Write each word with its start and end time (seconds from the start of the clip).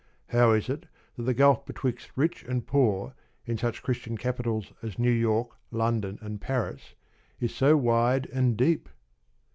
How 0.29 0.53
is 0.53 0.67
it 0.67 0.87
that 1.15 1.21
the 1.25 1.33
gulf 1.35 1.63
betwixt 1.63 2.09
rich 2.15 2.43
and 2.45 2.65
poor 2.65 3.13
in 3.45 3.55
such 3.55 3.83
Christian 3.83 4.17
capitals 4.17 4.73
as 4.81 4.97
New 4.97 5.11
York, 5.11 5.51
London, 5.69 6.17
and 6.23 6.41
Paris 6.41 6.95
is 7.39 7.53
so 7.53 7.77
wide 7.77 8.25
and 8.33 8.57
deep? 8.57 8.89